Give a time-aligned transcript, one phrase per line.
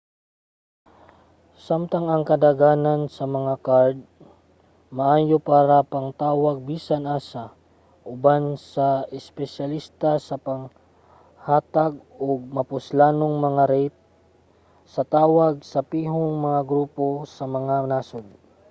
[1.65, 3.97] samtang ang kadaghanan sa mga kard
[4.97, 8.43] maayo para pangtawag bisan asa ang uban
[8.73, 11.93] kay espesyalista sa paghatag
[12.27, 13.99] og mapuslanong mga rate
[14.93, 17.05] sa tawag sa pihong mga grupo
[17.35, 18.25] sa mga nasod